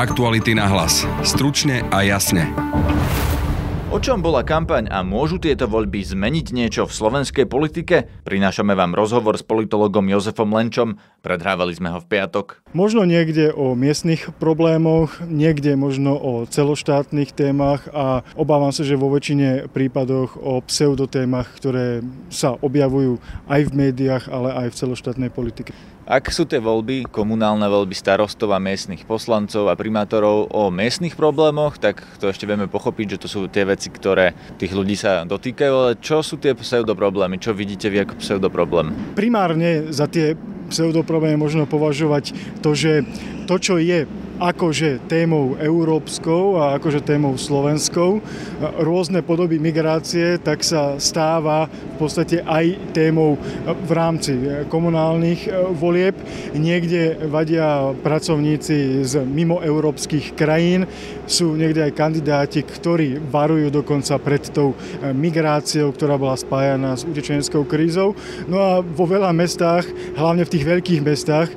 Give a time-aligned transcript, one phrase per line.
[0.00, 1.04] Aktuality na hlas.
[1.20, 2.48] Stručne a jasne.
[3.92, 8.08] O čom bola kampaň a môžu tieto voľby zmeniť niečo v slovenskej politike?
[8.24, 10.96] Prinášame vám rozhovor s politologom Jozefom Lenčom.
[11.20, 12.64] Predhrávali sme ho v piatok.
[12.72, 19.12] Možno niekde o miestnych problémoch, niekde možno o celoštátnych témach a obávam sa, že vo
[19.12, 22.00] väčšine prípadoch o pseudotémach, ktoré
[22.32, 23.20] sa objavujú
[23.52, 25.76] aj v médiách, ale aj v celoštátnej politike.
[26.10, 31.78] Ak sú tie voľby, komunálne voľby starostov a miestnych poslancov a primátorov o miestnych problémoch,
[31.78, 35.70] tak to ešte vieme pochopiť, že to sú tie veci, ktoré tých ľudí sa dotýkajú,
[35.70, 37.38] ale čo sú tie pseudoproblémy?
[37.38, 39.14] Čo vidíte vy ako pseudoproblém?
[39.14, 40.34] Primárne za tie
[40.66, 43.06] pseudoproblémy možno považovať to, že
[43.46, 44.02] to, čo je
[44.40, 48.24] akože témou európskou a akože témou slovenskou,
[48.80, 53.36] rôzne podoby migrácie, tak sa stáva v podstate aj témou
[53.68, 54.32] v rámci
[54.72, 56.16] komunálnych e, volieb.
[56.56, 60.88] Niekde vadia pracovníci z mimoeurópskych krajín,
[61.30, 67.06] sú niekde aj kandidáti, ktorí varujú dokonca pred tou e, migráciou, ktorá bola spájana s
[67.06, 68.18] utečenskou krízou.
[68.50, 69.86] No a vo veľa mestách,
[70.18, 71.56] hlavne v tých veľkých mestách, e,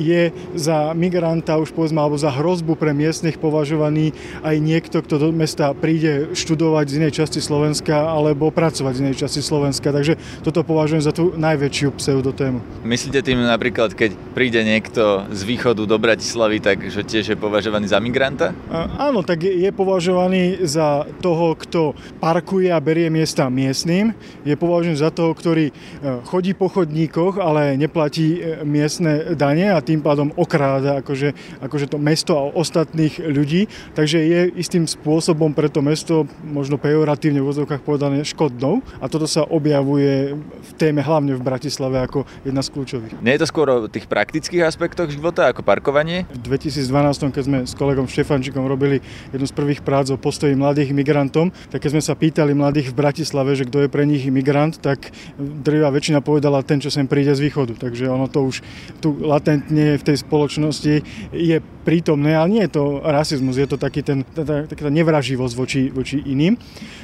[0.00, 0.22] je
[0.56, 5.76] za migranta už povedzme, alebo za hrozbu pre miestnych považovaný aj niekto, kto do mesta
[5.76, 9.92] príde študovať z inej časti Slovenska alebo pracovať z inej časti Slovenska.
[9.92, 12.86] Takže toto považujem za tú najväčšiu pseudotému.
[12.88, 17.98] Myslíte tým napríklad, keď príde niekto z východu do Bratislavy, takže tiež je považovaný za
[17.98, 18.56] migranta?
[18.70, 24.12] A, áno, tak je, považovaný za toho, kto parkuje a berie miesta miestnym.
[24.44, 25.72] Je považovaný za toho, ktorý e,
[26.28, 31.98] chodí po chodníkoch, ale neplatí e, miestne dane a tým pádom okráda akože, akože to
[31.98, 37.82] mesto a ostatných ľudí, takže je istým spôsobom pre to mesto, možno pejoratívne v vozovkách
[37.82, 43.12] povedané, škodnou a toto sa objavuje v téme hlavne v Bratislave ako jedna z kľúčových.
[43.24, 46.28] Nie je to skôr o tých praktických aspektoch života ako parkovanie?
[46.28, 48.91] V 2012, keď sme s kolegom Štefančikom robili
[49.32, 52.98] jednu z prvých prác o postoji mladých migrantom, tak keď sme sa pýtali mladých v
[52.98, 57.32] Bratislave, že kto je pre nich migrant, tak drvá väčšina povedala ten, čo sem príde
[57.32, 57.78] z východu.
[57.78, 58.60] Takže ono to už
[58.98, 60.94] tu latentne v tej spoločnosti
[61.30, 66.22] je prítomné, ale nie je to rasizmus, je to taký ten, taká nevraživosť voči, voči
[66.22, 66.54] iným.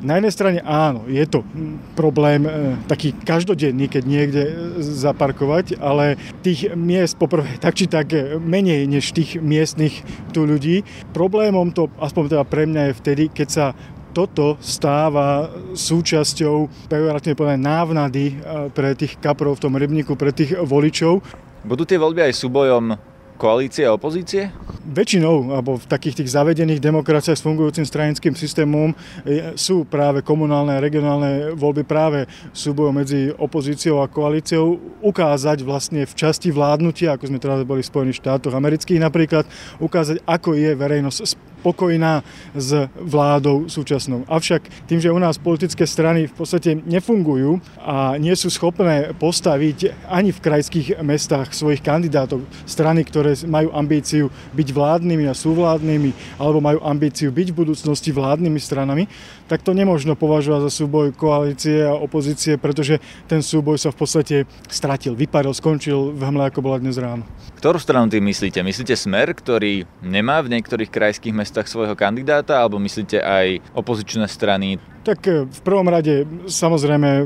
[0.00, 1.44] Na jednej strane áno, je to
[1.92, 2.50] problém e,
[2.88, 8.88] taký každodenný, keď niekde e, zaparkovať, ale tých miest poprvé tak či tak e, menej
[8.88, 10.00] než tých miestnych
[10.32, 10.88] tu ľudí.
[11.12, 13.66] Problémom to, aspoň teda pre mňa je vtedy, keď sa
[14.10, 18.24] toto stáva súčasťou pejoratívne povedané návnady
[18.74, 21.22] pre tých kaprov v tom rybníku, pre tých voličov.
[21.62, 22.98] Budú tie voľby aj súbojom
[23.38, 24.52] koalície a opozície?
[24.84, 28.92] Väčšinou, alebo v takých tých zavedených demokraciách s fungujúcim stranickým systémom
[29.56, 36.14] sú práve komunálne a regionálne voľby práve súbojom medzi opozíciou a koalíciou ukázať vlastne v
[36.14, 39.44] časti vládnutia, ako sme teraz boli v Spojených štátoch amerických napríklad,
[39.80, 41.18] ukázať, ako je verejnosť
[41.60, 42.24] spokojná
[42.56, 44.24] s vládou súčasnou.
[44.24, 50.08] Avšak tým, že u nás politické strany v podstate nefungujú a nie sú schopné postaviť
[50.08, 56.40] ani v krajských mestách svojich kandidátov, strany, ktoré majú ambíciu byť vládnymi a sú vládnymi,
[56.40, 59.04] alebo majú ambíciu byť v budúcnosti vládnymi stranami,
[59.44, 62.96] tak to nemôžno považovať za súboj koalície a opozície, pretože
[63.28, 64.36] ten súboj sa v podstate
[64.90, 67.22] stratil, vyparil, skončil v hmle, ako bola dnes ráno.
[67.62, 68.58] Ktorú stranu tým myslíte?
[68.58, 74.82] Myslíte Smer, ktorý nemá v niektorých krajských mestách svojho kandidáta, alebo myslíte aj opozičné strany?
[75.00, 77.24] Tak e, v prvom rade samozrejme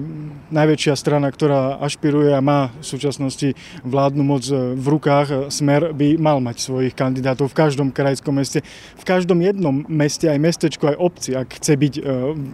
[0.55, 5.91] najväčšia strana, ktorá ašpiruje a má v súčasnosti vládnu moc e, v rukách, e, Smer
[5.91, 8.63] by mal mať svojich kandidátov v každom krajskom meste,
[8.95, 11.95] v každom jednom meste, aj mestečku, aj obci, ak chce byť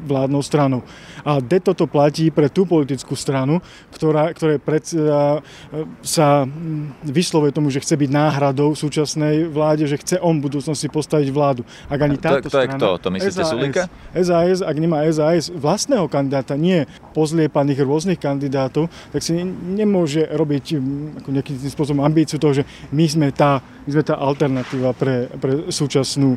[0.09, 0.81] vládnou stranou.
[1.21, 3.61] A de toto platí pre tú politickú stranu,
[3.93, 4.57] ktorá, ktoré
[5.01, 5.41] predseda
[6.05, 6.45] sa
[7.05, 11.63] vyslovuje tomu, že chce byť náhradou súčasnej vláde, že chce on v budúcnosti postaviť vládu.
[11.89, 12.89] Ak ani táto to, to strana, je kto?
[13.01, 13.83] To myslíte SAS, Sulika?
[14.13, 16.85] SAS, ak nemá SAS vlastného kandidáta, nie
[17.17, 23.07] pozliepaných rôznych kandidátov, tak si nemôže robiť mm, ako nejakým spôsobom ambíciu toho, že my
[23.09, 26.37] sme tá, my sme tá alternatíva pre, pre súčasnú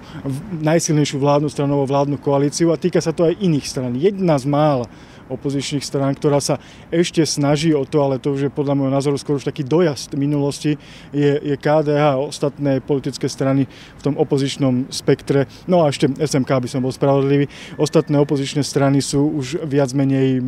[0.64, 3.94] najsilnejšiu vládnu stranovú vládnu koalíciu a týka sa to aj iných stran.
[3.96, 4.86] Jedna z mála
[5.30, 6.60] opozičných strán, ktorá sa
[6.90, 10.16] ešte snaží o to, ale to už je podľa môjho názoru skôr už taký dojazd
[10.20, 10.76] minulosti,
[11.14, 15.48] je, je KDH a ostatné politické strany v tom opozičnom spektre.
[15.70, 17.48] No a ešte SMK by som bol spravodlivý.
[17.80, 20.42] Ostatné opozičné strany sú už viac menej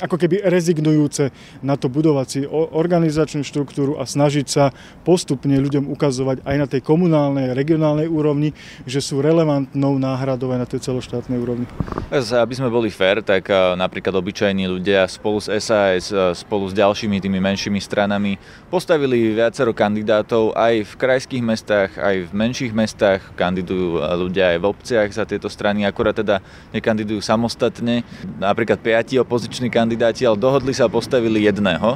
[0.00, 1.28] ako keby rezignujúce
[1.60, 4.72] na to budovať si organizačnú štruktúru a snažiť sa
[5.04, 8.56] postupne ľuďom ukazovať aj na tej komunálnej, regionálnej úrovni,
[8.88, 11.68] že sú relevantnou náhradou aj na tej celoštátnej úrovni.
[12.10, 17.22] Aby sme boli fér, tak napríklad napríklad obyčajní ľudia spolu s SAS, spolu s ďalšími
[17.22, 23.22] tými menšími stranami postavili viacero kandidátov aj v krajských mestách, aj v menších mestách.
[23.38, 26.42] Kandidujú ľudia aj v obciach za tieto strany, akurát teda
[26.74, 28.02] nekandidujú samostatne.
[28.42, 31.94] Napríklad piati opoziční kandidáti, ale dohodli sa a postavili jedného.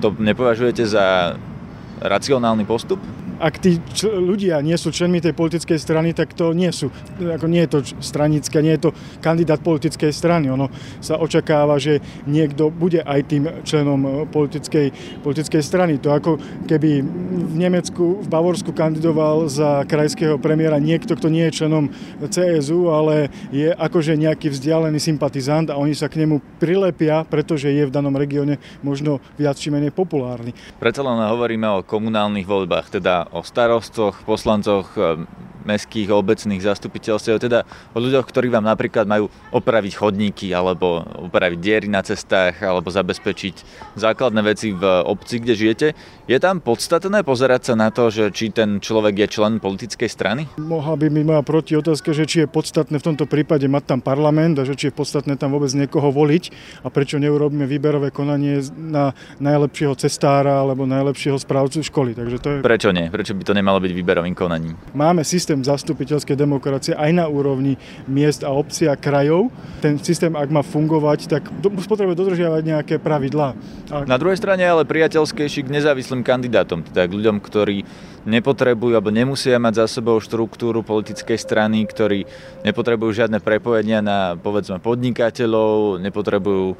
[0.00, 1.36] To nepovažujete za
[2.00, 2.96] racionálny postup?
[3.40, 6.92] Ak tí čl- ľudia nie sú členmi tej politickej strany, tak to nie sú.
[7.16, 8.90] Ako nie je to stranické, nie je to
[9.24, 10.52] kandidát politickej strany.
[10.52, 10.68] Ono
[11.00, 14.86] sa očakáva, že niekto bude aj tým členom eh, politickej,
[15.24, 15.96] politickej strany.
[16.04, 16.36] To ako
[16.68, 17.00] keby
[17.50, 21.88] v Nemecku, v Bavorsku kandidoval za krajského premiéra niekto, kto nie je členom
[22.20, 27.88] CSU, ale je akože nejaký vzdialený sympatizant a oni sa k nemu prilepia, pretože je
[27.88, 30.52] v danom regióne možno viac či menej populárny.
[30.76, 34.90] Predsa len hovoríme o komunálnych voľbách, teda o starostoch, poslancoch,
[35.64, 41.88] mestských obecných zastupiteľstiev, teda o ľuďoch, ktorí vám napríklad majú opraviť chodníky alebo opraviť diery
[41.88, 43.54] na cestách alebo zabezpečiť
[43.96, 45.86] základné veci v obci, kde žijete.
[46.30, 50.46] Je tam podstatné pozerať sa na to, že či ten človek je člen politickej strany?
[50.62, 54.00] Mohla by mi moja proti otázka, že či je podstatné v tomto prípade mať tam
[54.00, 56.44] parlament a že či je podstatné tam vôbec niekoho voliť
[56.86, 59.12] a prečo neurobíme výberové konanie na
[59.42, 62.14] najlepšieho cestára alebo najlepšieho správcu školy.
[62.14, 62.58] Takže to je...
[62.62, 63.10] Prečo nie?
[63.20, 64.72] Prečo by to nemalo byť výberovým konaním?
[64.96, 67.76] Máme systém zastupiteľskej demokracie aj na úrovni
[68.08, 69.52] miest a obcí a krajov.
[69.84, 73.52] Ten systém, ak má fungovať, tak potrebuje dodržiavať nejaké pravidlá.
[73.92, 74.08] A...
[74.08, 77.84] Na druhej strane ale priateľskejší k nezávislým kandidátom, teda k ľuďom, ktorí
[78.24, 82.24] nepotrebujú alebo nemusia mať za sebou štruktúru politickej strany, ktorí
[82.64, 86.72] nepotrebujú žiadne prepojenia na povedzme podnikateľov, nepotrebujú...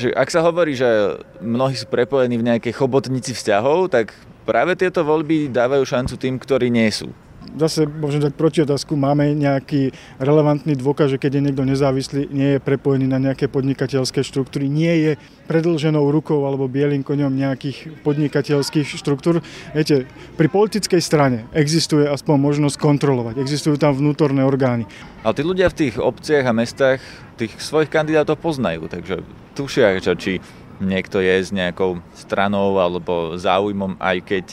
[0.00, 5.02] Že ak sa hovorí, že mnohí sú prepojení v nejakej chobotnici vzťahov, tak práve tieto
[5.02, 7.10] voľby dávajú šancu tým, ktorí nie sú
[7.54, 12.58] zase môžem dať proti otázku, máme nejaký relevantný dôkaz, že keď je niekto nezávislý, nie
[12.58, 15.12] je prepojený na nejaké podnikateľské štruktúry, nie je
[15.46, 19.44] predlženou rukou alebo bielým koňom nejakých podnikateľských štruktúr.
[19.76, 24.88] Viete, pri politickej strane existuje aspoň možnosť kontrolovať, existujú tam vnútorné orgány.
[25.22, 27.00] Ale tí ľudia v tých obciach a mestách
[27.38, 29.22] tých svojich kandidátov poznajú, takže
[29.54, 30.42] tušia, či
[30.82, 34.44] niekto je s nejakou stranou alebo záujmom, aj keď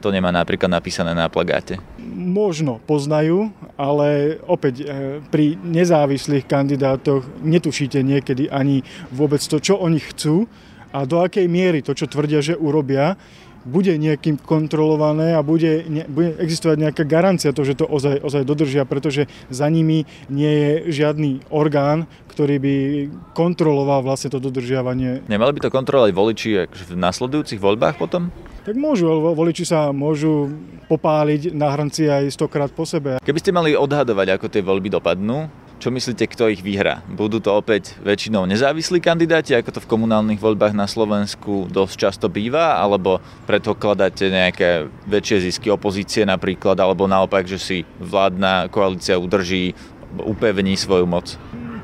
[0.00, 1.80] to nemá napríklad napísané na plagáte?
[2.14, 9.98] Možno poznajú, ale opäť eh, pri nezávislých kandidátoch netušíte niekedy ani vôbec to, čo oni
[9.98, 10.46] chcú
[10.94, 13.18] a do akej miery to, čo tvrdia, že urobia,
[13.66, 18.46] bude nejakým kontrolované a bude, ne, bude existovať nejaká garancia to, že to ozaj, ozaj
[18.46, 20.72] dodržia, pretože za nimi nie je
[21.02, 22.74] žiadny orgán, ktorý by
[23.34, 25.26] kontroloval vlastne to dodržiavanie.
[25.26, 28.30] Nemali by to kontrolovať voliči v nasledujúcich voľbách potom?
[28.62, 30.50] Tak môžu, voliči sa môžu
[30.86, 33.18] popáliť na hrnci aj stokrát po sebe.
[33.22, 37.04] Keby ste mali odhadovať, ako tie voľby dopadnú, čo myslíte, kto ich vyhrá?
[37.04, 42.26] Budú to opäť väčšinou nezávislí kandidáti, ako to v komunálnych voľbách na Slovensku dosť často
[42.32, 49.76] býva, alebo predpokladáte nejaké väčšie zisky opozície napríklad, alebo naopak, že si vládna koalícia udrží,
[50.16, 51.36] upevní svoju moc?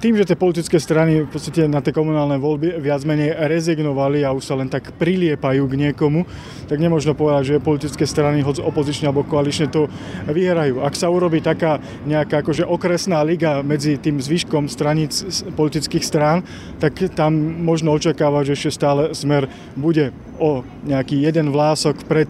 [0.03, 4.35] Tým, že tie politické strany v podstate na tie komunálne voľby viac menej rezignovali a
[4.35, 6.27] už sa len tak priliepajú k niekomu,
[6.67, 9.87] tak nemôžno povedať, že politické strany, hoď opozične alebo koalične, to
[10.27, 10.83] vyhrajú.
[10.83, 15.23] Ak sa urobí taká nejaká akože okresná liga medzi tým zvyškom straníc
[15.55, 16.43] politických strán,
[16.83, 19.47] tak tam možno očakávať, že ešte stále smer
[19.79, 20.11] bude
[20.43, 22.27] o nejaký jeden vlások pred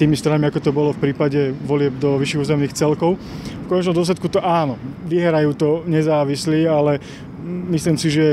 [0.00, 3.20] tými stranami, ako to bolo v prípade volieb do vyšších územných celkov.
[3.20, 7.04] V konečnom dôsledku to áno, vyhrajú to nezávislí, ale
[7.44, 8.26] myslím si, že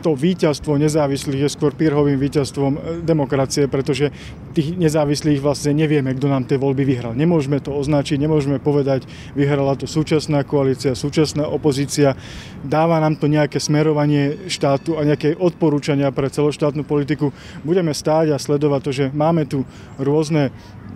[0.00, 4.08] to víťazstvo nezávislých je skôr pírhovým víťazstvom e, demokracie, pretože
[4.56, 7.12] tých nezávislých vlastne nevieme, kto nám tie voľby vyhral.
[7.12, 9.04] Nemôžeme to označiť, nemôžeme povedať,
[9.36, 12.16] vyhrala to súčasná koalícia, súčasná opozícia.
[12.64, 17.34] Dáva nám to nejaké smerovanie štátu a nejaké odporúčania pre celoštátnu politiku.
[17.62, 19.68] Budeme stáť a sledovať to, že máme tu
[20.00, 20.48] rôzne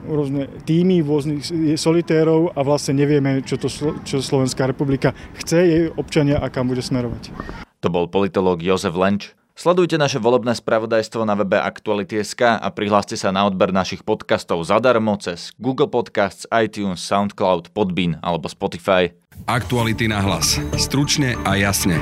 [0.07, 1.43] rôzne týmy, rôznych
[1.79, 3.69] solitérov a vlastne nevieme, čo, to,
[4.03, 7.33] čo Slovenská republika chce jej občania a kam bude smerovať.
[7.83, 9.35] To bol politológ Jozef Lenč.
[9.53, 15.13] Sledujte naše volebné spravodajstvo na webe Aktuality.sk a prihláste sa na odber našich podcastov zadarmo
[15.21, 19.13] cez Google Podcasts, iTunes, Soundcloud, Podbean alebo Spotify.
[19.45, 20.57] Aktuality na hlas.
[20.81, 22.01] Stručne a jasne.